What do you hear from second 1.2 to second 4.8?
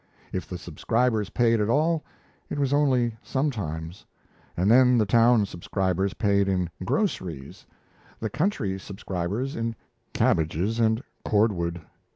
paid at all, it was only sometimes and